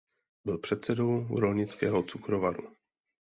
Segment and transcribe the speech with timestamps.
[0.45, 2.75] Byl předsedou rolnického cukrovaru.